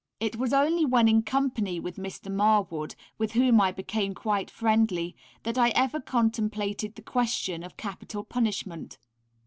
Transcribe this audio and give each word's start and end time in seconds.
It 0.19 0.35
was 0.37 0.51
only 0.51 0.83
when 0.83 1.07
in 1.07 1.21
company 1.21 1.79
with 1.79 1.97
Mr. 1.97 2.33
Marwood, 2.33 2.95
with 3.19 3.33
whom 3.33 3.61
I 3.61 3.71
became 3.71 4.15
quite 4.15 4.49
friendly, 4.49 5.15
that 5.43 5.59
I 5.59 5.69
ever 5.75 6.01
contemplated 6.01 6.95
the 6.95 7.03
question 7.03 7.61
of 7.61 7.77
capital 7.77 8.23
punishment. 8.23 8.97